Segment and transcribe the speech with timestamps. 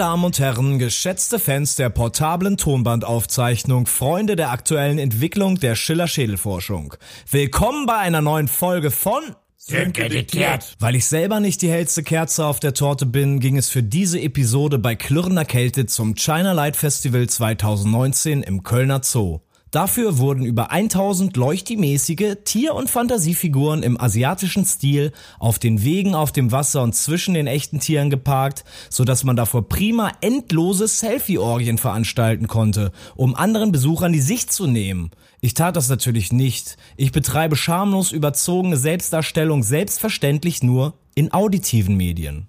[0.00, 6.94] Damen und Herren, geschätzte Fans der portablen Tonbandaufzeichnung, Freunde der aktuellen Entwicklung der Schiller-Schädelforschung.
[7.30, 9.20] Willkommen bei einer neuen Folge von
[9.58, 10.74] Sönke diktiert.
[10.78, 14.18] Weil ich selber nicht die hellste Kerze auf der Torte bin, ging es für diese
[14.18, 19.40] Episode bei klirrender Kälte zum China Light Festival 2019 im Kölner Zoo.
[19.70, 26.32] Dafür wurden über 1000 leuchtimäßige Tier- und Fantasiefiguren im asiatischen Stil auf den Wegen auf
[26.32, 31.78] dem Wasser und zwischen den echten Tieren geparkt, so dass man davor prima endlose Selfie-Orgien
[31.78, 35.12] veranstalten konnte, um anderen Besuchern die Sicht zu nehmen.
[35.40, 36.76] Ich tat das natürlich nicht.
[36.96, 42.48] Ich betreibe schamlos überzogene Selbstdarstellung selbstverständlich nur in auditiven Medien.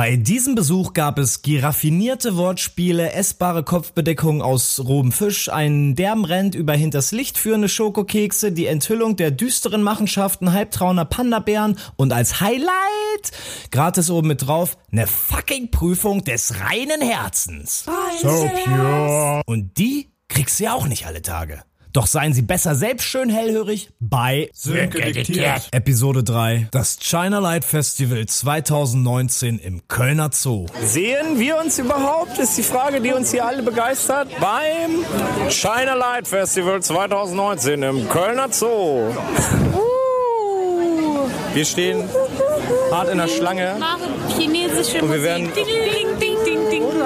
[0.00, 6.54] Bei diesem Besuch gab es giraffinierte Wortspiele, essbare Kopfbedeckungen aus rohem Fisch, einen derben Rent
[6.54, 12.70] über hinters Licht führende Schokokekse, die Enthüllung der düsteren Machenschaften halbtrauner Panda-Bären und als Highlight,
[13.70, 17.84] gratis oben mit drauf, ne fucking Prüfung des reinen Herzens.
[18.22, 19.42] So pure.
[19.44, 21.62] Und die kriegst du ja auch nicht alle Tage.
[21.92, 25.68] Doch seien Sie besser selbst schön hellhörig bei Sönke diktiert.
[25.72, 30.66] Episode 3, das China Light Festival 2019 im Kölner Zoo.
[30.84, 34.28] Sehen wir uns überhaupt, ist die Frage, die uns hier alle begeistert.
[34.40, 35.04] Beim
[35.50, 39.08] China Light Festival 2019 im Kölner Zoo.
[41.52, 42.08] Wir stehen
[42.92, 43.74] hart in der Schlange.
[43.80, 44.02] machen
[44.38, 45.22] chinesische Und wir Musik.
[45.24, 45.52] werden-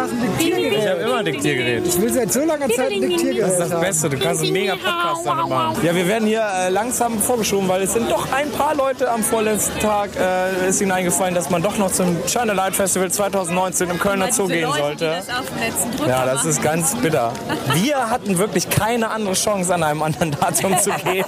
[0.04, 0.78] hast ein Diktiergerät.
[0.78, 1.86] Ich habe immer ein Diktiergerät.
[1.86, 3.80] Ich will seit so langer Zeit ein Diktiergerät Das ist das.
[3.80, 5.76] Beste, du kannst einen mega Podcast damit machen.
[5.82, 9.22] Ja, wir werden hier äh, langsam vorgeschoben, weil es sind doch ein paar Leute am
[9.22, 13.90] vorletzten Tag, äh, ist ihnen eingefallen, dass man doch noch zum China Light Festival 2019
[13.90, 15.22] im Kölner Zoo gehen Leute, sollte.
[15.26, 17.32] Das Ja, das ist ganz bitter.
[17.74, 21.24] Wir hatten wirklich keine andere Chance, an einem anderen Datum zu gehen.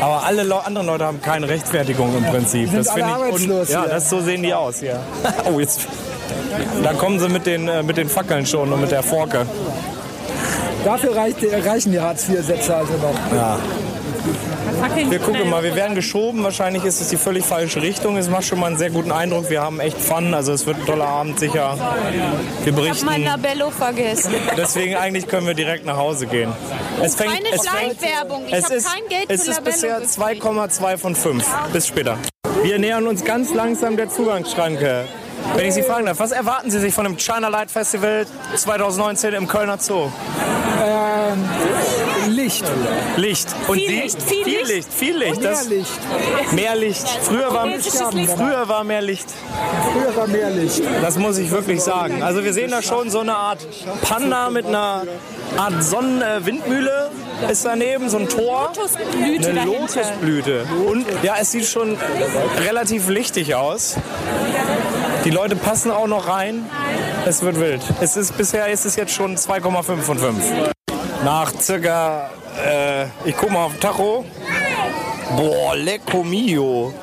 [0.00, 2.68] Aber alle Le anderen Leute haben keine Rechtfertigung im Prinzip.
[2.68, 5.00] Sind Das finde ich arbeitslos Ja, das so sehen die aus hier.
[5.50, 5.86] Oh, jetzt.
[6.82, 9.46] Da kommen sie mit den, äh, mit den Fackeln schon und mit der Forke.
[10.84, 13.14] Dafür reicht, reichen die Hartz-IV-Sätze also noch.
[15.10, 16.44] Wir gucken mal, wir werden geschoben.
[16.44, 18.16] Wahrscheinlich ist es die völlig falsche Richtung.
[18.16, 19.50] Es macht schon mal einen sehr guten Eindruck.
[19.50, 20.34] Wir haben echt Fun.
[20.34, 21.76] Also es wird ein toller Abend sicher.
[22.62, 23.06] Wir Ich hab berichten.
[23.06, 24.32] mein Labello vergessen.
[24.56, 26.52] Deswegen eigentlich können wir direkt nach Hause gehen.
[27.02, 28.44] Es fängt, Keine es fängt, Schleichwerbung.
[28.46, 30.44] Ich es habe ist, kein Geld es für ist Labello bisher gekriegt.
[30.44, 31.44] 2,2 von 5.
[31.72, 32.18] Bis später.
[32.62, 35.06] Wir nähern uns ganz langsam der Zugangsschranke.
[35.58, 38.24] Wenn ich Sie fragen darf, was erwarten Sie sich von dem China Light Festival
[38.54, 40.08] 2019 im Kölner Zoo?
[42.28, 42.64] Licht.
[43.16, 43.48] Licht.
[43.66, 43.96] Und Viel Sie?
[43.96, 44.68] Licht, viel viel Licht.
[44.68, 45.40] Licht, viel Licht.
[45.40, 46.52] Mehr Das, Licht.
[46.52, 47.08] mehr Licht.
[47.22, 47.66] Früher war,
[48.36, 49.26] früher war mehr Licht.
[49.92, 50.80] Früher war mehr Licht.
[51.02, 52.22] Das muss ich wirklich sagen.
[52.22, 53.66] Also wir sehen da schon so eine Art
[54.02, 55.02] Panda mit einer
[55.56, 57.10] Art Sonnenwindmühle
[57.50, 58.72] ist daneben, so ein Tor.
[58.76, 59.80] Lotusblüte Eine dahinter.
[59.96, 60.66] Lotusblüte.
[60.86, 61.96] Und ja, es sieht schon
[62.64, 63.96] relativ lichtig aus.
[65.28, 66.64] Die Leute passen auch noch rein.
[67.26, 67.82] Es wird wild.
[68.00, 70.42] Es ist, bisher ist es jetzt schon 2,5 von 5.
[71.22, 72.30] Nach circa,
[72.66, 74.24] äh, ich guck mal auf den Tacho.
[75.36, 76.94] Boah, lecco mio.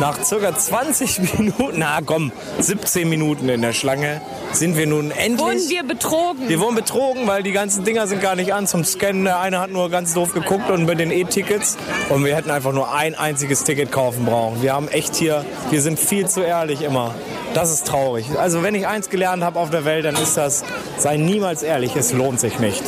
[0.00, 4.20] Nach circa 20 Minuten, na komm, 17 Minuten in der Schlange
[4.52, 5.38] sind wir nun endlich.
[5.40, 6.48] Wurden wir betrogen?
[6.48, 9.24] Wir wurden betrogen, weil die ganzen Dinger sind gar nicht an zum Scannen.
[9.24, 11.76] Der eine hat nur ganz doof geguckt und mit den E-Tickets.
[12.08, 14.62] Und wir hätten einfach nur ein einziges Ticket kaufen brauchen.
[14.62, 17.14] Wir haben echt hier, wir sind viel zu ehrlich immer.
[17.54, 18.26] Das ist traurig.
[18.38, 20.64] Also wenn ich eins gelernt habe auf der Welt, dann ist das,
[20.98, 22.82] sei niemals ehrlich, es lohnt sich nicht.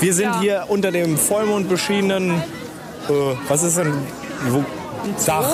[0.00, 0.40] Wir sind Ja.
[0.40, 2.42] hier unter dem Vollmond beschienenen,
[3.08, 3.12] äh,
[3.48, 3.92] was ist denn,
[4.48, 4.64] wo,
[5.26, 5.44] Dach,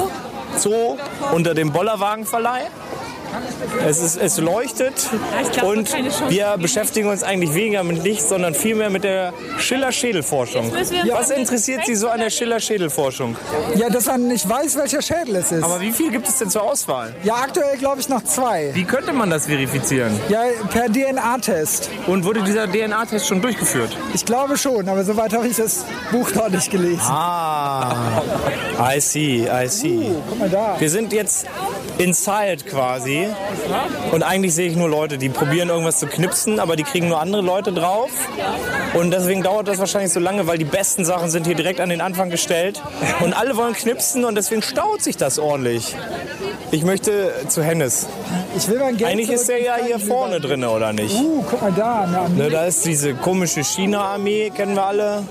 [0.57, 0.99] Zoo,
[1.33, 2.69] unter dem Bollerwagenverleih.
[3.87, 5.09] Es, ist, es leuchtet
[5.53, 5.95] glaub, und
[6.29, 10.73] wir beschäftigen uns eigentlich weniger mit Licht, sondern vielmehr mit der Schiller-Schädelforschung.
[10.73, 13.37] Was interessiert Sie so an der Schiller-Schädelforschung?
[13.75, 15.63] Ja, dass man nicht weiß, welcher Schädel es ist.
[15.63, 17.15] Aber wie viel gibt es denn zur Auswahl?
[17.25, 18.71] ja, aktuell glaube ich noch zwei.
[18.75, 20.19] Wie könnte man das verifizieren?
[20.29, 21.91] Ja, per DNA-Test.
[22.07, 23.97] Und wurde dieser DNA-Test schon durchgeführt?
[24.15, 27.01] Ich glaube schon, aber soweit habe ich das Buch noch nicht gelesen.
[27.03, 28.23] Ah,
[28.81, 30.11] I see, I see.
[30.29, 30.77] Guck mal da.
[30.79, 31.47] Wir sind jetzt
[32.01, 33.29] inside quasi.
[34.11, 37.21] Und eigentlich sehe ich nur Leute, die probieren irgendwas zu knipsen, aber die kriegen nur
[37.21, 38.11] andere Leute drauf.
[38.95, 41.91] Und deswegen dauert das wahrscheinlich so lange, weil die besten Sachen sind hier direkt an
[41.91, 42.83] den Anfang gestellt.
[43.21, 45.95] Und alle wollen knipsen und deswegen staut sich das ordentlich.
[46.71, 48.07] Ich möchte zu Hennes.
[48.57, 51.15] Ich will mein Geld Eigentlich ist der ja hier vorne drin, oder nicht?
[51.15, 52.01] Uh, guck mal da.
[52.01, 52.37] Armee.
[52.37, 55.23] Ne, da ist diese komische China-Armee, kennen wir alle.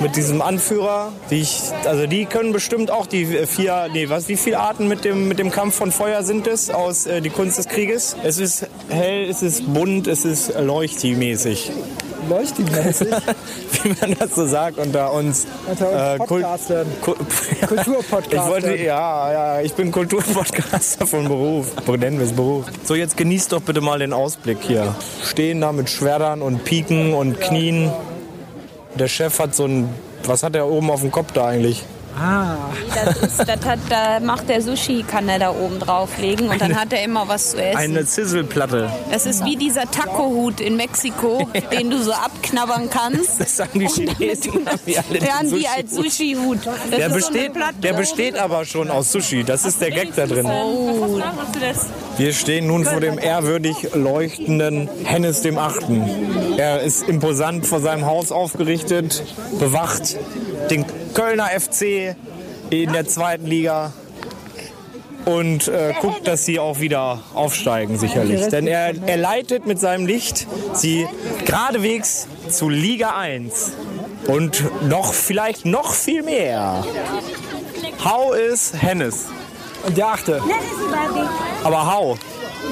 [0.00, 1.10] Mit diesem Anführer.
[1.30, 5.04] Die ich, also die können bestimmt auch die vier, nee, was, wie viele Arten mit
[5.04, 8.14] dem, mit dem Kampf von Feuer sind es aus äh, Die Kunst des Krieges?
[8.22, 11.70] Es ist hell, es ist bunt, es ist leuchti-mäßig.
[12.28, 13.08] Leuchti-mäßig
[13.84, 15.46] wie man das so sagt unter uns.
[15.66, 16.86] unter Äh, uns Kult- Podcastern.
[17.00, 17.14] Ku-
[17.66, 18.36] Kulturpodcaster.
[18.46, 21.68] Ich wollte, ja, ja, ich bin Kulturpodcaster von Beruf.
[21.86, 22.66] Nennen wir es Beruf.
[22.84, 24.94] So, jetzt genießt doch bitte mal den Ausblick hier.
[25.24, 27.90] Stehen da mit Schwertern und Piken und Knien.
[28.98, 29.88] Der Chef hat so ein,
[30.24, 31.84] was hat er oben auf dem Kopf da eigentlich?
[32.94, 36.74] Das ist, das hat, da macht der Sushi, kann er da oben drauflegen und dann
[36.74, 37.76] hat er immer was zu essen.
[37.76, 38.90] Eine Sizzleplatte.
[39.10, 43.38] Das ist wie dieser Taco-Hut in Mexiko, den du so abknabbern kannst.
[43.38, 44.66] Das sagen die Chinesen.
[44.66, 46.60] haben die als Sushi-Hut.
[46.64, 47.50] Das Der so eine
[47.82, 49.44] der besteht aber schon aus Sushi.
[49.44, 50.46] Das ist der Gag da drin.
[50.46, 51.20] Oh,
[52.18, 56.02] Wir stehen nun vor dem ehrwürdig leuchtenden Hennes dem Achten.
[56.56, 59.22] Er ist imposant vor seinem Haus aufgerichtet,
[59.58, 60.16] bewacht
[60.70, 62.16] den Kölner FC
[62.70, 63.92] in der zweiten Liga
[65.26, 68.46] und äh, guckt, dass sie auch wieder aufsteigen sicherlich.
[68.46, 71.06] Denn er, er leitet mit seinem Licht sie
[71.44, 73.72] geradewegs zu Liga 1
[74.26, 76.84] und noch vielleicht noch viel mehr.
[78.02, 79.26] How is Hennes?
[79.86, 80.42] Und der achte.
[81.62, 82.18] Aber how?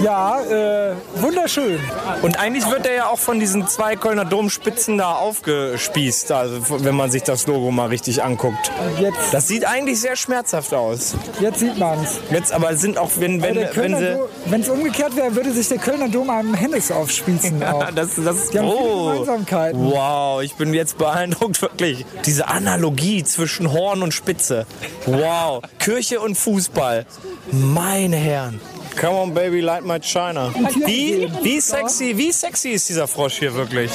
[0.03, 1.79] Ja, äh, wunderschön.
[2.23, 6.95] Und eigentlich wird er ja auch von diesen zwei Kölner Domspitzen da aufgespießt, also wenn
[6.97, 8.71] man sich das Logo mal richtig anguckt.
[9.01, 11.15] Jetzt, Das sieht eigentlich sehr schmerzhaft aus.
[11.41, 12.19] jetzt sieht man's.
[12.31, 14.19] Jetzt aber sind auch, wenn, wenn, wenn sie.
[14.47, 17.63] Wenn es umgekehrt wäre, würde sich der Kölner Dom einem Hennes aufspießen.
[17.63, 17.91] Auch.
[17.93, 19.91] Das, das, Die haben oh, Gemeinsamkeiten.
[19.93, 22.05] wow, ich bin jetzt beeindruckt, wirklich.
[22.27, 24.67] Diese Analogie zwischen Horn und Spitze.
[25.07, 27.07] Wow, Kirche und Fußball.
[27.53, 28.61] Meine Herren.
[29.01, 30.53] Come on, baby, light my China.
[30.87, 33.91] Wie, wie sexy, wie sexy ist dieser Frosch hier wirklich?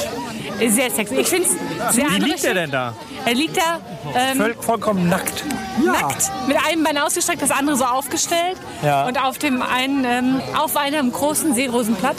[0.66, 1.14] Sehr sexy.
[1.16, 2.94] Ich finde es sehr Wie liegt er denn da?
[3.24, 3.80] Er liegt da
[4.14, 5.44] ähm, Voll, vollkommen nackt.
[5.84, 8.56] nackt, mit einem Bein ausgestreckt, das andere so aufgestellt.
[8.82, 9.06] Ja.
[9.06, 12.16] Und auf dem einen, ähm, auf einem großen Seerosenblatt.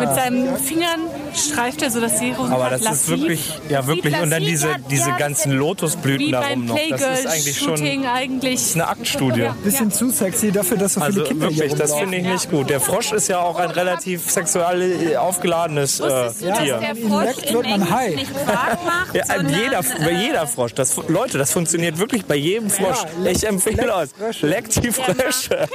[0.00, 1.00] Mit seinen Fingern
[1.34, 2.18] streift er so das.
[2.18, 2.54] Ah.
[2.54, 4.18] Aber das ist wirklich, ja wirklich.
[4.20, 6.78] Und dann diese, ja, diese ja, ganzen Lotusblüten darum noch.
[6.90, 8.74] Das ist eigentlich schon eigentlich.
[8.74, 9.48] eine Aktstudie.
[9.62, 12.50] Bisschen zu sexy dafür, dass so viele Also Kinder wirklich, hier das finde ich nicht
[12.50, 12.70] gut.
[12.70, 16.78] Der Frosch ist ja auch ein relativ sexuell äh, aufgeladenes äh, Tier.
[16.78, 18.14] der ihn Frosch leckt, wird man high.
[18.16, 20.74] nicht macht, Ja, sondern, jeder, bei äh, jeder Frosch.
[20.74, 23.04] Das, Leute, das funktioniert wirklich bei jedem Frosch.
[23.24, 24.46] ich empfehle leck euch, Frösche.
[24.46, 25.68] leckt die Frösche.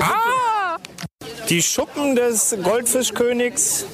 [0.00, 0.45] Ah!
[1.48, 3.86] Die Schuppen des Goldfischkönigs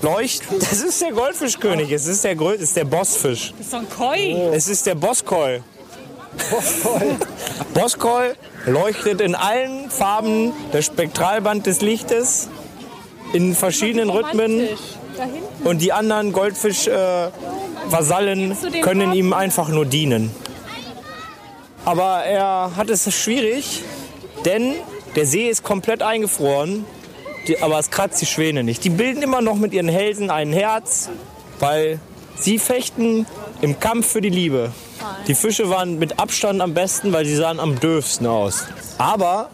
[0.00, 0.58] leuchten.
[0.58, 1.92] Das ist der Goldfischkönig.
[1.92, 3.52] Es ist der, Grö ist der Bossfisch.
[3.56, 4.32] Das ist so ein Koi.
[4.52, 5.62] Es ist der Boskoi.
[7.74, 8.34] Boskoi
[8.66, 12.48] leuchtet in allen Farben das Spektralband des Lichtes
[13.32, 14.68] in verschiedenen Rhythmen
[15.64, 20.32] und die anderen Goldfisch-Vasallen können ihm einfach nur dienen.
[21.84, 23.84] Aber er hat es schwierig,
[24.44, 24.74] denn
[25.16, 26.84] der See ist komplett eingefroren,
[27.48, 28.84] die, aber es kratzt die Schwäne nicht.
[28.84, 31.08] Die bilden immer noch mit ihren Hälsen ein Herz,
[31.58, 31.98] weil
[32.38, 33.26] sie fechten
[33.62, 34.72] im Kampf für die Liebe.
[35.26, 38.64] Die Fische waren mit Abstand am besten, weil sie sahen am dürfsten aus.
[38.98, 39.50] Aber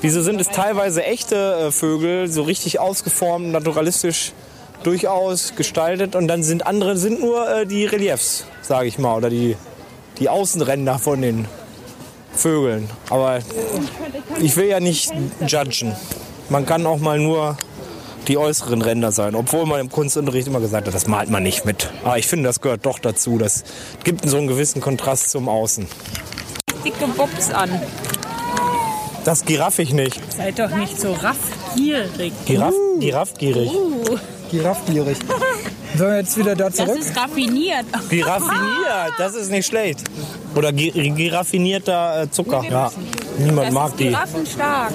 [0.00, 4.32] wieso sind es teilweise echte äh, Vögel, so richtig ausgeformt, naturalistisch
[4.82, 9.30] durchaus gestaltet und dann sind andere sind nur äh, die Reliefs, sage ich mal, oder
[9.30, 9.56] die,
[10.18, 11.46] die Außenränder von den
[12.38, 12.88] Vögeln.
[13.10, 13.40] Aber
[14.40, 15.12] ich will ja nicht
[15.46, 15.94] judgen.
[16.48, 17.56] Man kann auch mal nur
[18.26, 21.64] die äußeren Ränder sein, obwohl man im Kunstunterricht immer gesagt hat, das malt man nicht
[21.64, 21.90] mit.
[22.04, 23.38] Aber ich finde, das gehört doch dazu.
[23.38, 23.64] Das
[24.04, 25.86] gibt so einen gewissen Kontrast zum Außen.
[26.84, 27.70] dicke Bobs an.
[29.24, 30.20] Das giraff ich nicht.
[30.34, 32.32] Seid doch nicht so raffgierig.
[32.46, 33.70] Giraff, giraffgierig.
[34.50, 35.18] Giraffgierig.
[35.96, 36.98] Sollen wir jetzt wieder da Das zurück?
[36.98, 37.84] ist raffiniert.
[38.08, 40.00] Giraffiniert, das ist nicht schlecht.
[40.58, 42.64] Oder gi giraffinierter äh, Zucker.
[42.68, 42.90] Ja,
[43.38, 44.04] niemand Das mag ist die.
[44.08, 44.92] giraffenstark.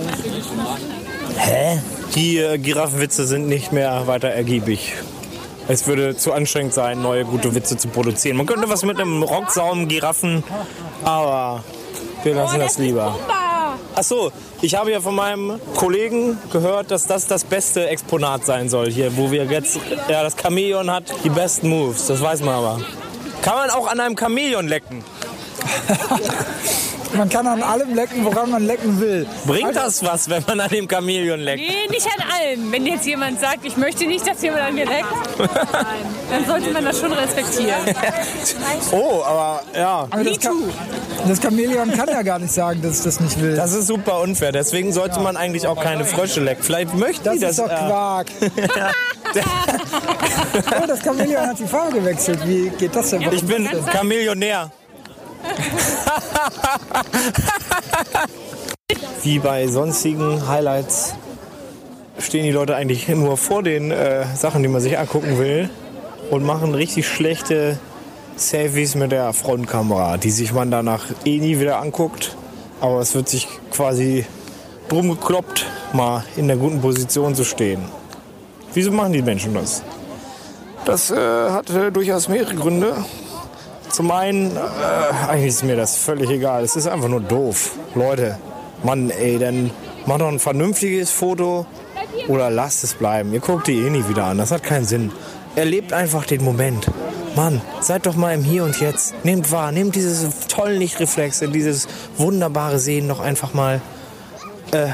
[1.38, 1.79] Hä?
[2.15, 4.93] Die äh, Giraffenwitze sind nicht mehr weiter ergiebig.
[5.70, 8.36] Es würde zu anstrengend sein, neue gute Witze zu produzieren.
[8.36, 10.43] Man könnte was mit einem Rocksaum, Giraffen,
[11.05, 11.63] aber
[12.24, 13.15] wir lassen das lieber.
[13.96, 18.67] Ach so, ich habe ja von meinem Kollegen gehört, dass das das beste Exponat sein
[18.67, 19.79] soll hier, wo wir jetzt,
[20.10, 22.82] ja, das Chamäleon hat die besten Moves, das weiß man aber.
[23.41, 25.03] Kann man auch an einem Chamäleon lecken?
[27.15, 29.27] Man kann an allem lecken, woran man lecken will.
[29.46, 31.62] Bringt das was, wenn man an dem Chamäleon leckt?
[31.62, 32.72] Nee, nicht an allem.
[32.72, 35.06] Wenn jetzt jemand sagt, ich möchte nicht, dass jemand an mir leckt,
[36.32, 37.82] dann sollte man das schon respektieren.
[38.92, 40.38] Oh, aber ja, Aber das,
[41.27, 43.56] das Chamäleon kann ja gar nicht sagen, dass es das nicht will.
[43.56, 44.51] das ist super unfair.
[44.51, 46.63] Deswegen sollte man eigentlich auch keine Frösche lecken.
[46.63, 47.51] Vielleicht möchten Das die das.
[47.51, 48.27] ist doch äh, Quark.
[50.82, 52.39] oh, das Chamäleon hat die Farbe gewechselt.
[52.46, 53.22] Wie geht das denn?
[53.32, 54.72] ich bin Chameleonär.
[59.24, 61.15] Wie bei sonstigen Highlights
[62.20, 65.70] stehen die Leute eigentlich nur vor den äh, Sachen, die man sich angucken will
[66.29, 67.77] und machen richtig schlechte
[68.36, 72.36] Selfies mit der Frontkamera, die sich man danach eh nie wieder anguckt.
[72.82, 74.25] Aber es wird sich quasi
[74.89, 77.82] drum gekloppt, mal in der guten Position zu stehen.
[78.74, 79.84] Wieso machen die Menschen das?
[80.86, 83.05] Das äh, hat äh, durchaus mehrere Gründe.
[83.94, 84.60] Zum einen, äh,
[85.30, 86.64] eigentlich ist mir das völlig egal.
[86.64, 87.78] Es ist einfach nur doof.
[87.94, 88.40] Leute,
[88.82, 89.70] Mann, ey, dann
[90.08, 91.68] mach doch ein vernünftiges Foto
[92.28, 93.32] oder lasst es bleiben.
[93.34, 94.40] Ihr guckt die eh nie wieder an.
[94.40, 95.12] Das hat keinen Sinn.
[95.56, 96.88] Erlebt einfach den Moment.
[97.36, 99.14] Mann, seid doch mal im Hier und Jetzt.
[99.24, 103.80] Nehmt wahr, nehmt diese tollen Lichtreflexe, dieses wunderbare Sehen noch einfach mal
[104.72, 104.88] äh,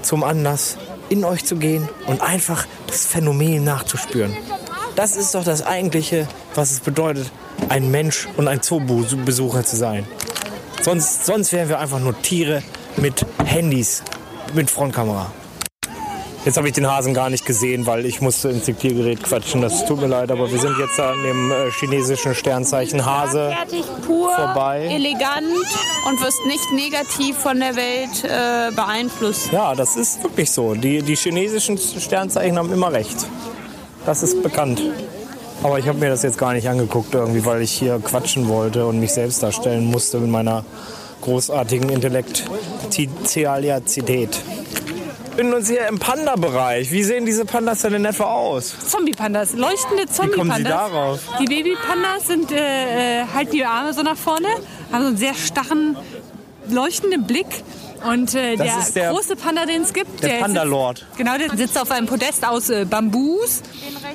[0.00, 0.78] zum Anlass,
[1.10, 4.34] in euch zu gehen und einfach das Phänomen nachzuspüren.
[4.94, 7.30] Das ist doch das Eigentliche, was es bedeutet,
[7.68, 10.06] ein Mensch und ein Zoobesucher zu sein.
[10.82, 12.62] Sonst, sonst wären wir einfach nur Tiere
[12.96, 14.02] mit Handys,
[14.54, 15.30] mit Frontkamera.
[16.44, 19.62] Jetzt habe ich den Hasen gar nicht gesehen, weil ich musste ins Diktiergerät quatschen.
[19.62, 23.52] Das tut mir leid, aber wir sind jetzt an dem äh, chinesischen Sternzeichen Hase.
[23.52, 24.86] Fertig, pur, Vorbei.
[24.86, 25.66] elegant
[26.08, 29.50] und wirst nicht negativ von der Welt äh, beeinflusst.
[29.50, 30.74] Ja, das ist wirklich so.
[30.74, 33.26] Die, die chinesischen Sternzeichen haben immer recht.
[34.04, 34.80] Das ist bekannt.
[35.62, 38.86] Aber ich habe mir das jetzt gar nicht angeguckt irgendwie, weil ich hier quatschen wollte
[38.86, 40.64] und mich selbst darstellen musste mit meiner
[41.22, 44.42] großartigen Intellektualität.
[45.36, 46.90] Wir befinden uns hier im Panda-Bereich.
[46.92, 48.74] Wie sehen diese Pandas denn in etwa aus?
[48.88, 50.56] Zombie-Pandas, leuchtende Wie kommen Zombie-Pandas.
[50.56, 51.20] Sie darauf?
[51.40, 54.48] Die Baby-Pandas sind, äh, halten die Arme so nach vorne,
[54.90, 55.94] haben so einen sehr starren,
[56.70, 57.46] leuchtenden Blick.
[58.04, 61.06] Und äh, der, der- große Panda, den es gibt, der sitzt- Panda-Lord.
[61.16, 63.62] Genau, der sitzt auf einem Podest aus äh, Bambus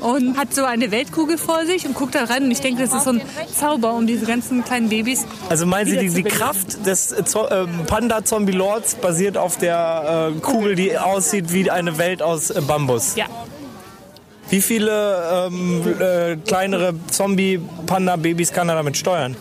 [0.01, 2.43] und hat so eine Weltkugel vor sich und guckt da rein.
[2.43, 3.21] Und ich denke, das ist so ein
[3.57, 5.25] Zauber, um diese ganzen kleinen Babys.
[5.49, 6.23] Also meinen Sie, die, die.
[6.23, 11.97] Kraft des äh, Zo- äh, Panda-Zombie-Lords basiert auf der äh, Kugel, die aussieht wie eine
[11.97, 13.15] Welt aus äh, Bambus?
[13.15, 13.25] Ja,
[14.49, 19.35] Wie viele ähm, äh, kleinere Zombie-Panda-Babys kann er damit steuern?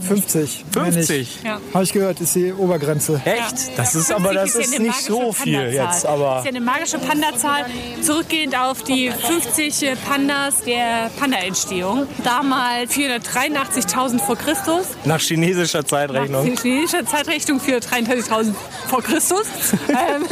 [0.00, 0.64] 50.
[0.72, 1.38] 50?
[1.44, 1.60] ja.
[1.74, 3.20] Habe ich gehört, ist die Obergrenze.
[3.24, 3.76] Echt?
[3.78, 5.72] Das ist aber 50 das ja ist eine nicht so viel Panda-Zahl.
[5.92, 7.64] jetzt, aber Das ist ja eine magische Panda-Zahl,
[8.02, 12.06] zurückgehend auf die 50 Pandas der Panda-Entstehung.
[12.24, 14.86] Damals 483.000 vor Christus.
[15.04, 16.44] nach chinesischer Nach Zeitrechnung.
[16.56, 18.54] chinesischer Zeitrechnung 433.000
[18.88, 19.46] vor Christus.
[19.88, 20.26] ähm,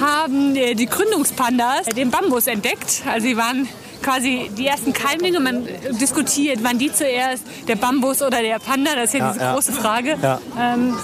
[0.00, 3.02] haben äh, die Gründungspandas den Bambus entdeckt.
[3.10, 3.68] Also sie waren
[4.06, 5.40] quasi die ersten Keimlinge.
[5.40, 5.66] Man
[6.00, 8.92] diskutiert, wann die zuerst, der Bambus oder der Panda.
[8.94, 9.52] Das ist ja, Ja, diese ja.
[9.52, 10.16] große Frage.
[10.22, 10.40] Ja.
[10.58, 10.96] Ähm,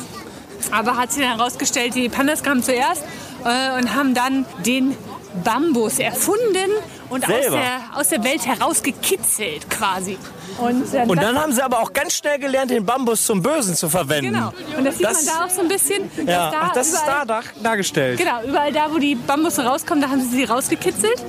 [0.71, 3.03] aber hat sich dann herausgestellt, die Pandas kamen zuerst
[3.45, 4.97] äh, und haben dann den
[5.45, 6.71] Bambus erfunden
[7.11, 10.17] und aus der, aus der Welt herausgekitzelt quasi.
[10.59, 13.75] Und, äh, Und dann haben sie aber auch ganz schnell gelernt, den Bambus zum Bösen
[13.75, 14.35] zu verwenden.
[14.35, 14.53] Genau.
[14.77, 16.11] Und das sieht Das- man da auch so ein bisschen.
[16.27, 18.19] Ja, da ach, das ist da überall- dar- dargestellt.
[18.19, 21.23] Genau, überall da, wo die Bambusse rauskommen, da haben sie sie rausgekitzelt.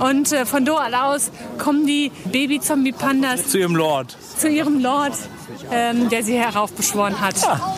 [0.00, 4.16] Und äh, von dort aus kommen die Baby-Zombie-Pandas Zu ihrem Lord.
[4.38, 5.12] zu ihrem Lord,
[5.72, 7.40] ähm, der sie heraufbeschworen hat.
[7.42, 7.76] Ja.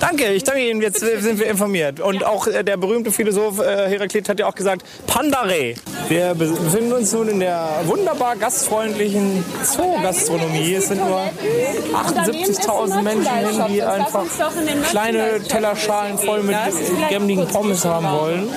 [0.00, 0.80] Danke, ich danke Ihnen.
[0.82, 2.00] Jetzt sind wir informiert.
[2.00, 5.74] Und auch äh, der berühmte Philosoph äh, Heraklit hat ja auch gesagt, Pandare.
[6.08, 10.74] Wir be- befinden uns nun in der wunderbar gastfreundlichen Zoo-Gastronomie.
[10.74, 11.20] Es sind nur
[11.94, 14.24] 78.000 Menschen, hin, die einfach
[14.90, 16.56] kleine Tellerschalen voll mit
[17.08, 18.48] gämmigen Pommes haben wollen.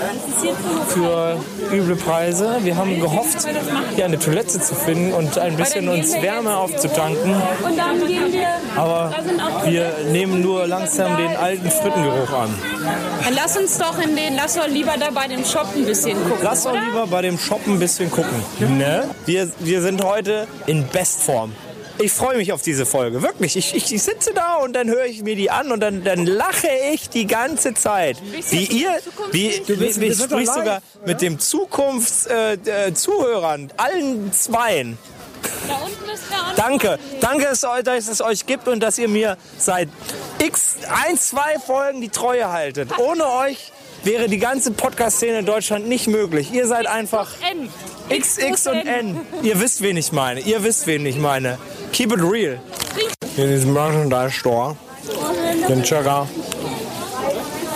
[0.90, 1.38] Für
[1.72, 2.58] üble Preise.
[2.64, 3.46] Wir haben gehofft,
[3.96, 7.36] hier eine Toilette zu finden und ein bisschen uns Wärme aufzutanken.
[8.76, 9.12] Aber
[9.66, 12.54] wir nehmen nur langsam den alten Frittengeruch an.
[13.24, 16.18] Dann lass uns doch in den, lass doch lieber da bei dem Shop ein bisschen
[16.24, 16.44] gucken.
[16.44, 16.82] Lass doch oder?
[16.82, 18.44] lieber bei dem Shop ein bisschen gucken.
[18.60, 19.10] Ne?
[19.26, 21.54] Wir, wir sind heute in Bestform.
[22.00, 23.56] Ich freue mich auf diese Folge, wirklich.
[23.58, 26.28] Ich, ich, ich sitze da und dann höre ich mir die an und dann, dann
[26.28, 28.18] lache ich die ganze Zeit.
[28.52, 28.92] Wie ihr,
[29.32, 35.00] wie, wie, bist- ich sprich sogar mit dem Zukunftszuhörern, äh, Zuhörern, allen Zweien.
[35.68, 38.98] Da unten ist der Danke, danke, dass es euch- dass es euch gibt und dass
[39.00, 39.90] ihr mir seit
[40.40, 42.98] x, ein, zwei Folgen die Treue haltet.
[42.98, 43.72] Ohne euch
[44.04, 46.52] wäre die ganze Podcast-Szene in Deutschland nicht möglich.
[46.52, 47.70] Ihr seid einfach N.
[48.10, 49.22] XX und N.
[49.42, 50.40] Ihr wisst, wen ich meine.
[50.40, 51.58] Ihr wisst, wen ich meine.
[51.92, 52.60] Keep it real.
[53.36, 54.76] In diesem Merchandise Store
[55.68, 56.28] sind circa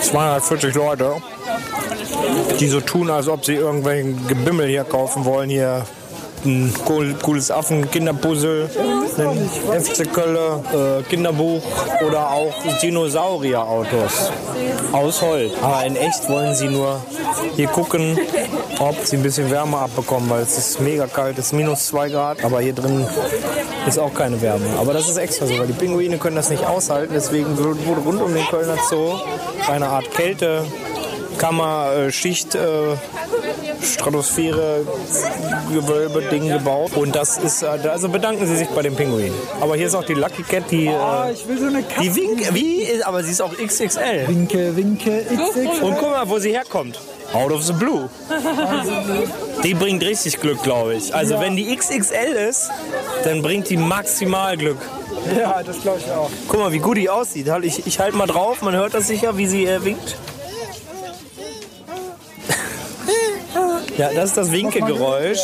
[0.00, 1.16] 240 Leute,
[2.58, 5.50] die so tun, als ob sie irgendwelchen Gebimmel hier kaufen wollen.
[5.50, 5.84] Hier
[6.44, 8.68] ein cool- cooles Affen-Kinderpuzzle,
[9.18, 11.62] ein FC Kölle, äh, Kinderbuch
[12.06, 14.30] oder auch Dinosaurierautos
[14.92, 15.52] aus Holz.
[15.62, 17.00] Aber in echt wollen sie nur
[17.56, 18.18] hier gucken,
[18.78, 22.08] ob sie ein bisschen Wärme abbekommen, weil es ist mega kalt, es ist minus 2
[22.08, 23.06] Grad, aber hier drin
[23.86, 24.66] ist auch keine Wärme.
[24.80, 28.20] Aber das ist extra so, weil die Pinguine können das nicht aushalten, deswegen wurde rund
[28.22, 29.14] um den Kölner Zoo
[29.70, 30.64] eine Art Kälte
[31.38, 32.12] Kammer, äh,
[33.82, 34.80] Schicht, äh, Stratosphäre,
[35.72, 36.92] Gewölbe, Ding gebaut.
[36.96, 39.32] Und das ist, äh, also bedanken Sie sich bei dem Pinguin.
[39.60, 42.00] Aber hier ist auch die Lucky Cat, die, äh, ich will so eine Katze.
[42.02, 44.26] die winkt, wie, ist- aber sie ist auch XXL.
[44.28, 45.80] Winke, winke, XX.
[45.82, 46.98] Und guck mal, wo sie herkommt.
[47.32, 48.10] Out of the blue.
[49.64, 51.14] Die bringt richtig Glück, glaube ich.
[51.14, 52.68] Also wenn die XXL ist,
[53.24, 54.76] dann bringt die maximal Glück.
[55.38, 56.28] Ja, das glaube ich auch.
[56.48, 57.48] Guck mal, wie gut die aussieht.
[57.48, 60.16] Halt, Ich, ich halte mal drauf, man hört das sicher, wie sie äh, winkt.
[64.02, 65.38] Ja, das ist das Winkegeräusch.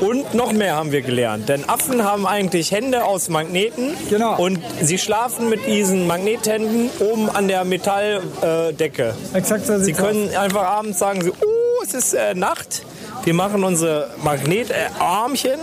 [0.00, 1.50] Und noch mehr haben wir gelernt.
[1.50, 3.92] Denn Affen haben eigentlich Hände aus Magneten.
[4.08, 4.42] Genau.
[4.42, 9.14] Und sie schlafen mit diesen Magnethänden oben an der Metalldecke.
[9.34, 9.36] Äh.
[9.36, 10.06] Exakt so Sie sieht's aus.
[10.06, 12.82] können einfach abends sagen, so, oh, es ist äh, Nacht.
[13.24, 15.60] Wir machen unsere Magnetarmchen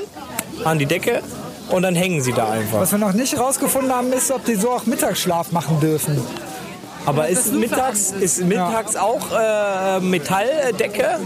[0.66, 1.24] an die Decke
[1.72, 2.82] und dann hängen sie da einfach.
[2.82, 6.22] Was wir noch nicht rausgefunden haben, ist, ob die so auch Mittagsschlaf machen dürfen.
[7.10, 11.20] Aber ist mittags, ist mittags auch äh, Metalldecke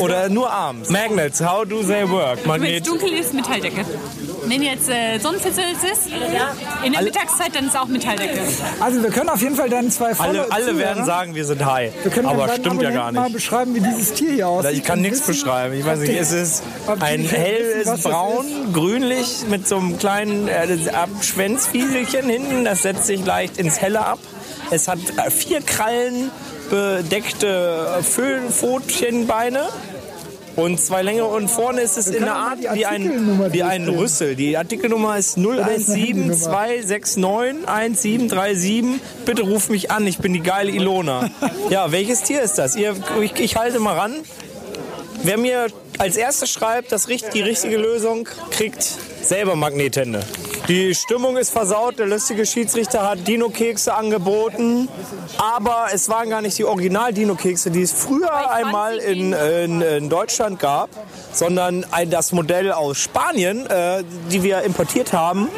[0.00, 0.88] oder nur abends?
[0.88, 2.38] Magnets, how do they work?
[2.44, 3.84] Wenn es dunkel ist, Metalldecke.
[4.46, 6.06] Wenn jetzt äh, Sonnenfinsternis ist,
[6.84, 8.40] in der Mittagszeit, dann ist auch Metalldecke.
[8.80, 11.64] Also wir können auf jeden Fall dann zwei volle Alle, alle werden sagen, wir sind
[11.66, 11.92] high.
[12.02, 13.34] wir können Aber stimmt ja gar Abonnenten mal nicht.
[13.34, 14.72] beschreiben, wie dieses Tier hier aussieht.
[14.72, 15.74] Ich kann nichts beschreiben.
[15.74, 16.62] Ich weiß nicht, ob es ist
[17.00, 20.66] ein helles Braun, grünlich mit so einem kleinen äh,
[21.20, 22.64] Schwänzfieselchen hinten.
[22.64, 24.18] Das setzt sich leicht ins Helle ab.
[24.70, 24.98] Es hat
[25.30, 26.30] vier Krallen
[26.70, 29.68] bedeckte Föhnpfotchenbeine.
[30.56, 33.86] Und zwei längere und vorne ist es in der mal Art wie ein, wie ein?
[33.86, 34.36] Rüssel.
[34.36, 35.36] Die Artikelnummer ist
[35.76, 36.58] ist eine Handynummer?
[37.66, 38.84] 0172691737.
[39.26, 41.28] Bitte ruf mich an, ich bin die geile Ilona.
[41.70, 42.74] Ja, welches Tier ist das?
[42.74, 44.14] Ihr, ich, ich halte mal ran.
[45.22, 45.66] Wer mir
[45.98, 48.82] als erstes schreibt, das, die richtige Lösung, kriegt
[49.22, 50.20] selber Magnethände.
[50.68, 51.98] Die Stimmung ist versaut.
[51.98, 54.88] Der lustige Schiedsrichter hat Dino-Kekse angeboten.
[55.38, 60.58] Aber es waren gar nicht die Original-Dino-Kekse, die es früher einmal in, in, in Deutschland
[60.58, 60.90] gab,
[61.32, 65.48] sondern ein, das Modell aus Spanien, äh, die wir importiert haben.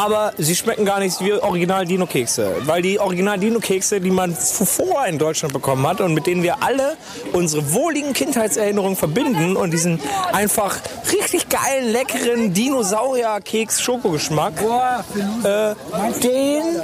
[0.00, 2.62] Aber sie schmecken gar nicht wie Original-Dino-Kekse.
[2.62, 6.96] Weil die Original-Dino-Kekse, die man zuvor in Deutschland bekommen hat und mit denen wir alle
[7.34, 10.00] unsere wohligen Kindheitserinnerungen verbinden und diesen
[10.32, 10.78] einfach
[11.12, 15.04] richtig geilen, leckeren Dinosaurier-Keks-Schokogeschmack, Boah,
[15.44, 15.74] äh,
[16.22, 16.80] den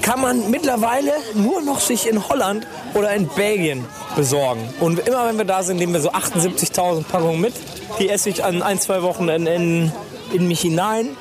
[0.00, 4.72] kann man mittlerweile nur noch sich in Holland oder in Belgien besorgen.
[4.78, 7.54] Und immer wenn wir da sind, nehmen wir so 78.000 Packungen mit.
[7.98, 9.90] Die esse ich an ein, zwei Wochen in, in,
[10.32, 11.16] in mich hinein.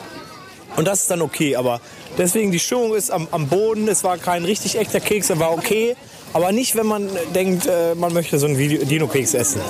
[0.78, 1.82] Und das ist dann okay, aber
[2.18, 3.88] deswegen die Stimmung ist am, am Boden.
[3.88, 5.96] Es war kein richtig echter Keks, er war okay.
[6.34, 9.62] Aber nicht, wenn man denkt, äh, man möchte so einen Dino-Keks essen.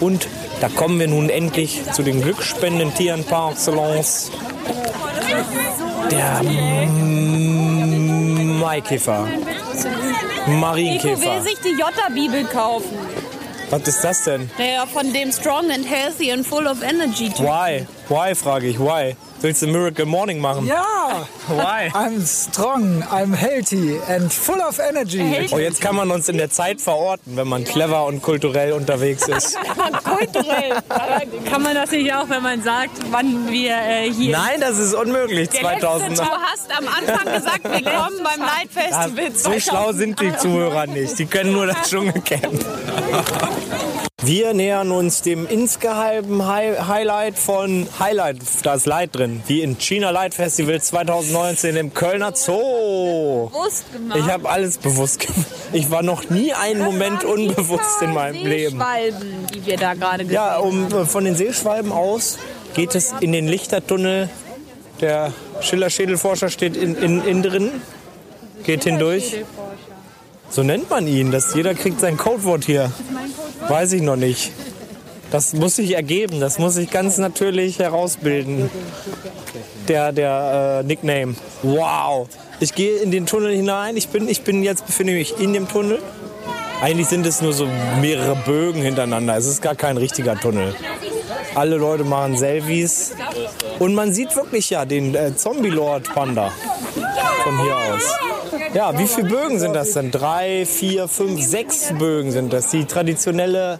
[0.00, 0.28] Und
[0.60, 4.30] da kommen wir nun endlich zu den glücksspendenden Tieren par excellence.
[6.10, 7.64] Der mm,
[8.60, 9.26] Maikäfer.
[9.26, 11.42] Nico will Marienkäfer.
[11.42, 12.96] sich die Jota-Bibel kaufen.
[13.74, 14.48] Was ist das denn?
[14.56, 17.28] Der von dem Strong and Healthy and Full of Energy.
[17.38, 17.84] Why?
[18.08, 18.78] Why, frage ich.
[18.78, 19.16] Why?
[19.40, 20.64] Willst du Miracle Morning machen?
[20.64, 20.84] Ja,
[21.48, 21.90] Why?
[21.94, 25.48] I'm strong, I'm healthy and full of energy.
[25.52, 29.28] Oh, jetzt kann man uns in der Zeit verorten, wenn man clever und kulturell unterwegs
[29.28, 29.56] ist.
[30.04, 30.72] Kulturell.
[31.50, 34.32] Kann man das nicht auch, wenn man sagt, wann wir äh, hier...
[34.36, 35.50] Nein, das ist unmöglich.
[35.50, 36.18] Der letzte 2000.
[36.18, 41.18] Du hast am Anfang gesagt, willkommen beim Light Festival So schlau sind die Zuhörer nicht.
[41.18, 42.64] Die können nur das Dschungelcamp.
[44.24, 49.76] Wir nähern uns dem insgeheimen Hi Highlight von Highlight, da ist Light drin, wie in
[49.78, 53.48] China Light Festival 2019 im Kölner Zoo.
[53.50, 54.18] bewusst gemacht.
[54.18, 55.46] Ich habe alles bewusst gemacht.
[55.72, 58.78] Ich war noch nie einen Moment unbewusst in meinem Leben.
[58.78, 60.86] Seeschwalben, die wir da gerade gesehen Ja, haben.
[60.92, 62.38] um, von den Seeschwalben aus
[62.74, 64.30] geht es in den Lichtertunnel.
[65.00, 67.70] Der Schiller-Schädelforscher steht in, in, in drin,
[68.64, 69.36] geht hindurch.
[70.54, 71.32] So nennt man ihn.
[71.32, 72.92] Das, jeder kriegt sein Codewort hier.
[73.66, 74.52] Weiß ich noch nicht.
[75.32, 76.38] Das muss sich ergeben.
[76.38, 78.70] Das muss sich ganz natürlich herausbilden.
[79.88, 81.34] Der, der äh, Nickname.
[81.64, 82.28] Wow.
[82.60, 83.96] Ich gehe in den Tunnel hinein.
[83.96, 85.98] Ich bin, ich bin jetzt befinde mich in dem Tunnel.
[86.80, 87.66] Eigentlich sind es nur so
[88.00, 89.36] mehrere Bögen hintereinander.
[89.36, 90.72] Es ist gar kein richtiger Tunnel.
[91.56, 93.16] Alle Leute machen Selfies.
[93.80, 96.52] Und man sieht wirklich ja den äh, Zombie-Lord-Panda
[97.42, 98.33] von hier aus.
[98.74, 100.10] Ja, wie viele Bögen sind das denn?
[100.10, 102.70] Drei, vier, fünf, sechs Bögen sind das.
[102.70, 103.78] Die traditionelle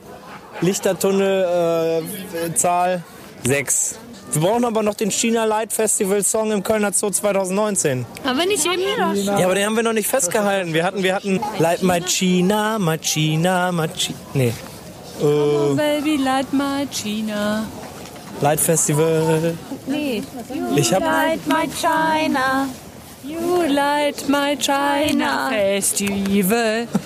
[0.60, 3.02] Lichtertunnel-Zahl
[3.44, 3.98] sechs.
[4.32, 8.06] Wir brauchen aber noch den China Light Festival Song im Kölner Zoo 2019.
[8.24, 8.82] Haben wir nicht eben?
[9.24, 10.72] Ja, aber den haben wir noch nicht festgehalten.
[10.72, 14.18] Wir hatten, wir hatten Light My China, My China, My China.
[14.32, 14.52] Nee.
[15.20, 17.66] Oh, Baby, light my China.
[18.40, 19.56] Light Festival.
[19.86, 20.22] Nee.
[20.74, 22.66] Ich hab, Light my China.
[23.26, 26.86] You light my China Festival.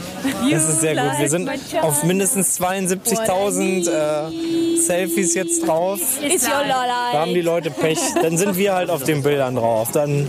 [0.50, 1.18] Das ist sehr gut.
[1.20, 1.48] Wir sind
[1.81, 6.00] auf mindestens 72.000 äh, Selfies jetzt drauf.
[6.20, 7.40] Is your Da haben die.
[7.40, 8.00] Leute Pech.
[8.20, 9.92] Dann sind wir halt auf den Bildern drauf.
[9.92, 10.28] Dann,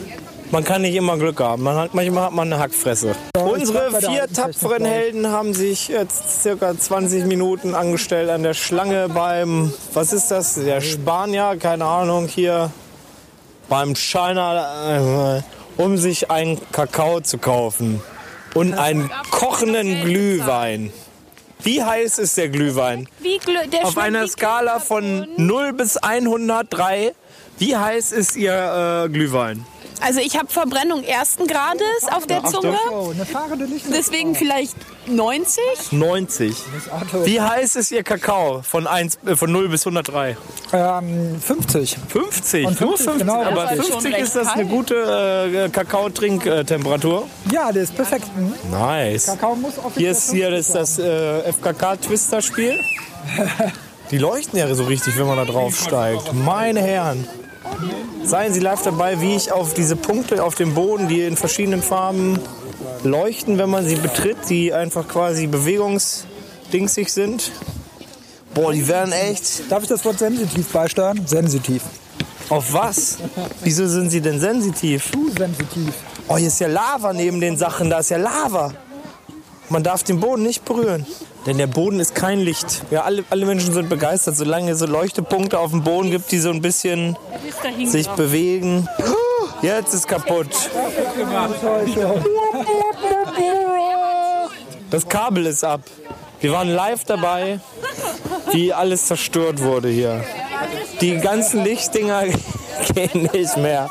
[0.51, 1.63] man kann nicht immer Glück haben.
[1.63, 3.15] Man hat, manchmal hat man eine Hackfresse.
[3.43, 4.85] Unsere vier tapferen.
[4.85, 10.53] Helden haben sich jetzt circa 20 Minuten angestellt an der Schlange beim, was ist das?
[10.53, 12.69] Der Spanier, keine Ahnung, hier
[13.69, 15.41] beim China, äh,
[15.79, 18.01] um sich einen Kakao zu kaufen
[18.53, 20.91] und einen kochenden Glühwein.
[21.63, 23.07] Wie heiß ist der Glühwein?
[23.19, 27.13] Wie glü- der Auf einer Skala von 0 bis 103,
[27.59, 29.65] wie heiß ist Ihr äh, Glühwein?
[30.01, 32.77] Also ich habe Verbrennung ersten Grades auf der Zunge.
[32.91, 33.11] Oh.
[33.91, 34.75] Deswegen vielleicht
[35.07, 35.61] 90.
[35.91, 36.55] 90.
[36.91, 37.25] Auto.
[37.25, 40.37] Wie heiß ist Ihr Kakao von, 1, äh, von 0 bis 103?
[40.71, 41.97] Ähm, 50.
[42.07, 42.65] 50.
[42.65, 43.27] Und Nur 50, 50.
[43.27, 43.91] genau, Aber richtig.
[43.91, 44.95] 50 ist das eine gute
[45.65, 47.27] äh, Kakao-Trinktemperatur.
[47.51, 48.25] Ja, der ist perfekt.
[48.35, 48.53] Mhm.
[48.71, 49.25] Nice.
[49.25, 52.79] Kakao muss Hier ist hier das, das äh, FKK-Twister-Spiel.
[54.11, 56.33] Die leuchten ja so richtig, wenn man da drauf steigt.
[56.33, 57.27] Meine Herren.
[58.23, 61.81] Seien Sie live dabei, wie ich auf diese Punkte auf dem Boden, die in verschiedenen
[61.81, 62.39] Farben
[63.03, 67.51] leuchten, wenn man sie betritt, die einfach quasi bewegungsdingsig sind.
[68.53, 69.71] Boah, die werden echt.
[69.71, 71.25] Darf ich das Wort sensitiv beisteuern?
[71.25, 71.83] Sensitiv.
[72.49, 73.17] Auf was?
[73.63, 75.11] Wieso sind sie denn sensitiv?
[75.11, 75.93] Du sensitiv.
[76.27, 78.73] Oh, hier ist ja Lava neben den Sachen, da ist ja Lava.
[79.69, 81.05] Man darf den Boden nicht berühren.
[81.45, 82.83] Denn der Boden ist kein Licht.
[82.91, 86.39] Ja, alle, alle Menschen sind begeistert, solange es so Leuchtepunkte auf dem Boden gibt, die
[86.39, 87.17] so ein bisschen
[87.85, 88.87] sich bewegen.
[89.61, 90.47] Jetzt ist kaputt.
[94.89, 95.81] Das Kabel ist ab.
[96.41, 97.59] Wir waren live dabei,
[98.51, 100.23] wie alles zerstört wurde hier.
[101.01, 102.23] Die ganzen Lichtdinger
[102.93, 103.89] gehen nicht mehr.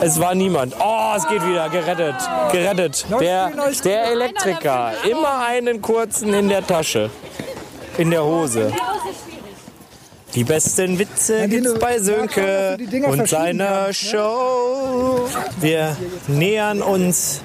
[0.00, 0.74] Es war niemand.
[0.78, 1.68] Oh, es geht wieder.
[1.68, 2.16] Gerettet.
[2.52, 3.06] Gerettet.
[3.20, 3.52] Der,
[3.84, 4.92] der Elektriker.
[5.08, 7.10] Immer einen kurzen in der Tasche.
[7.98, 8.72] In der Hose.
[10.34, 13.94] Die besten Witze Ja, gibt's bei Sönke und seiner ne?
[13.94, 15.28] Show.
[15.60, 15.96] Wir
[16.26, 17.40] nähern uns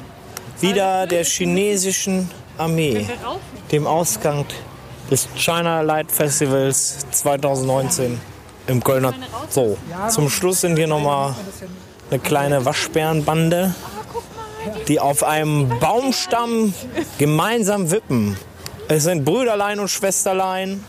[0.60, 3.06] wieder der chinesischen Armee,
[3.72, 4.44] dem Ausgang
[5.12, 8.20] des China Light Festivals 2019
[8.70, 9.14] im Kölner
[9.50, 9.78] Zoo.
[10.10, 11.36] Zum Schluss sind hier nochmal
[12.10, 13.74] eine kleine Waschbärenbande,
[14.88, 16.74] die auf einem Baumstamm
[17.18, 18.38] gemeinsam wippen.
[18.88, 20.84] Es sind Brüderlein und Schwesterlein.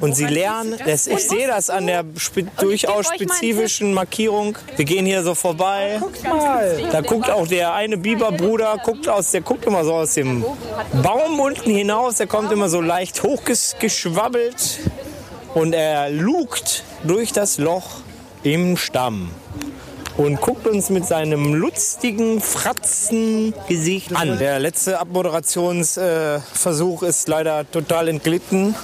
[0.00, 4.56] Und sie lernen, das, ich sehe das an der spe durchaus spezifischen Markierung.
[4.76, 6.00] Wir gehen hier so vorbei.
[6.22, 6.88] Mal.
[6.92, 10.44] Da guckt auch der eine Biberbruder, guckt aus, der guckt immer so aus dem
[11.02, 12.14] Baum unten hinaus.
[12.14, 14.78] Der kommt immer so leicht hochgeschwabbelt
[15.54, 18.00] und er lugt durch das Loch
[18.42, 19.30] im Stamm
[20.18, 24.36] und guckt uns mit seinem lustigen Fratzengesicht an.
[24.38, 28.74] Der letzte Abmoderationsversuch äh, ist leider total entglitten.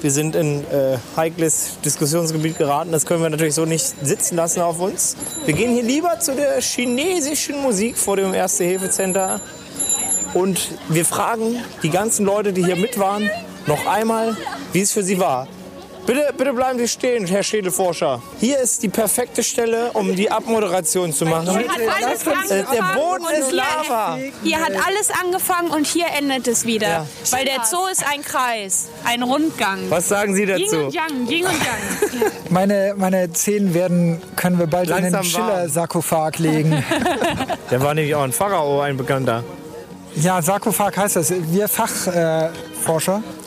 [0.00, 2.92] Wir sind in äh, heikles Diskussionsgebiet geraten.
[2.92, 5.16] Das können wir natürlich so nicht sitzen lassen auf uns.
[5.44, 9.40] Wir gehen hier lieber zu der chinesischen Musik vor dem Erste-Hilfe-Center.
[10.34, 13.28] Und wir fragen die ganzen Leute, die hier mit waren,
[13.66, 14.36] noch einmal,
[14.72, 15.48] wie es für sie war.
[16.08, 18.22] Bitte, bitte bleiben Sie stehen, Herr Schädelforscher.
[18.40, 21.50] Hier ist die perfekte Stelle, um die Abmoderation zu machen.
[21.50, 24.16] Hier hat alles Äh, Der Boden ist Lava.
[24.42, 26.88] Hier hat alles angefangen und hier endet es wieder.
[26.88, 27.06] Ja.
[27.30, 28.88] Weil der Zoo ist ein Kreis.
[29.04, 29.80] Ein Rundgang.
[29.90, 30.76] Was sagen Sie Yin dazu?
[30.86, 32.32] und Yang, Yin und Yang.
[32.48, 35.24] Meine, meine Zehen werden, können wir bald in den Langsam.
[35.24, 36.82] Schiller-Sarkophag legen.
[37.70, 39.44] Der war nämlich auch ein Pharao, ein Bekannter.
[40.16, 41.30] ja, Sarkophag heißt das.
[41.52, 43.22] Wir Fachforscher.
[43.22, 43.37] Äh,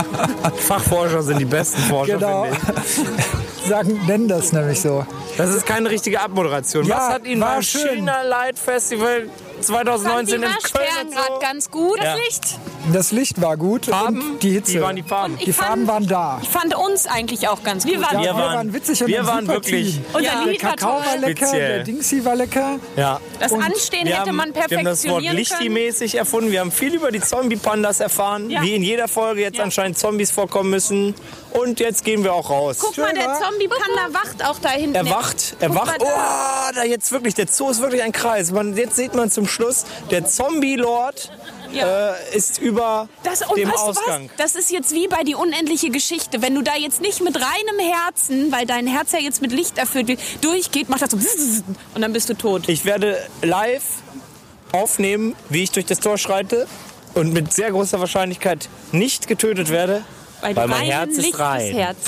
[0.56, 2.44] Fachforscher sind die besten Forscher, genau.
[2.44, 3.66] finde ich.
[3.68, 5.06] Sagen, nennen das nämlich so.
[5.36, 6.84] Das ist keine richtige Abmoderation.
[6.84, 7.98] Ja, Was hat Ihnen war beim schön.
[7.98, 9.28] China Light Festival
[9.58, 12.02] Die 2019 im Kölner Waschbären gerade ganz gut.
[12.02, 12.14] Ja.
[12.14, 12.58] Licht.
[12.92, 14.20] Das Licht war gut Farben?
[14.32, 14.74] und die Hitze.
[14.74, 15.38] Wie waren die Farben?
[15.38, 16.40] Die Farben fand- waren da.
[16.42, 17.92] Ich fand uns eigentlich auch ganz gut.
[17.94, 20.04] Ja, Wir wir waren- waren witzig und wir waren wirklich- Team.
[20.12, 20.42] Unser Ja.
[20.44, 21.68] Der Lied war Kakao war lecker, Speziell.
[21.76, 22.78] der Dingsy war lecker.
[22.96, 23.20] Ja.
[23.38, 25.36] Das Anstehen Wir hätte haben, man wir haben das Wort perfektionieren.
[25.36, 26.50] Lichti-mäßig erfunden.
[26.50, 28.62] Wir haben viel über die Zombie-Pandas erfahren, Ja.
[28.62, 31.14] wie in jeder Folge jetzt anscheinend Zombies vorkommen müssen.
[31.52, 32.78] Und jetzt gehen wir auch raus.
[32.80, 33.44] Guck mal, der Schön?
[33.50, 34.94] Zombie-Panda wacht auch da hinten.
[34.94, 35.96] Er wacht, er Guck wacht.
[36.00, 38.50] Oh, da jetzt wirklich, der Zoo ist wirklich ein Kreis.
[38.52, 41.30] Man, jetzt sieht man zum Schluss, der Zombie-Lord
[41.72, 42.12] Ja.
[42.12, 44.30] äh, ist über Das, und dem weißt Ausgang.
[44.36, 44.52] Was?
[44.52, 46.40] Das ist jetzt wie bei die unendliche Geschichte.
[46.42, 49.76] Wenn du da jetzt nicht mit reinem Herzen, weil dein Herz ja jetzt mit Licht
[49.78, 51.18] erfüllt wird, durchgeht, macht das so
[51.94, 52.68] und dann bist du tot.
[52.68, 53.82] Ich werde live
[54.72, 56.66] aufnehmen, wie ich durch das Tor schreite
[57.14, 60.02] und mit sehr großer Wahrscheinlichkeit nicht getötet werde,
[60.42, 61.74] weil, du mein rein Herz ist rein.
[61.74, 61.98] Herz.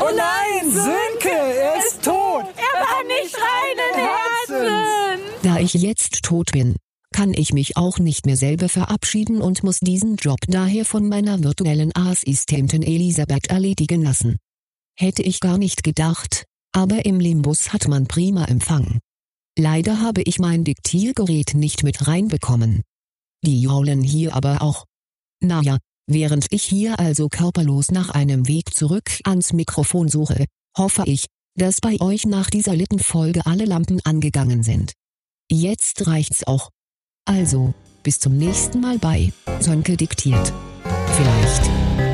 [0.00, 2.44] Oh nein, Sönke, er ist tot.
[2.56, 5.42] Er war nicht reinen Herzens.
[5.42, 6.76] Da ich jetzt tot bin,
[7.12, 11.44] kann ich mich auch nicht mehr selber verabschieden und muss diesen Job daher von meiner
[11.44, 14.38] virtuellen Assistentin Elisabeth erledigen lassen.
[14.98, 18.98] Hätte ich gar nicht gedacht, aber im Limbus hat man prima Empfang.
[19.58, 22.82] Leider habe ich mein Diktiergerät nicht mit reinbekommen.
[23.44, 24.86] Die jaulen hier aber auch.
[25.40, 25.78] Naja,
[26.12, 30.46] während ich hier also körperlos nach einem Weg zurück ans Mikrofon suche,
[30.76, 34.92] hoffe ich, dass bei euch nach dieser Littenfolge alle Lampen angegangen sind.
[35.50, 36.70] Jetzt reicht's auch.
[37.24, 40.52] Also, bis zum nächsten Mal bei Sönke diktiert.
[41.16, 42.11] Vielleicht.